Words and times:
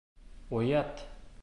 Оят! 0.55 0.95